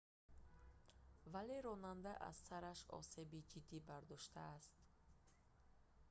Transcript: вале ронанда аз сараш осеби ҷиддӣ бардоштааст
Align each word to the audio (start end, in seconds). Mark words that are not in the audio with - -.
вале 1.33 1.57
ронанда 1.65 2.13
аз 2.29 2.37
сараш 2.47 2.79
осеби 2.97 3.41
ҷиддӣ 3.51 3.77
бардоштааст 3.87 4.75